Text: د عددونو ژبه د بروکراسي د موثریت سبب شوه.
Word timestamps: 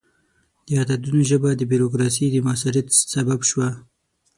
د 0.67 0.69
عددونو 0.81 1.21
ژبه 1.29 1.49
د 1.55 1.61
بروکراسي 1.71 2.25
د 2.31 2.35
موثریت 2.45 2.87
سبب 3.13 3.39
شوه. 3.49 3.69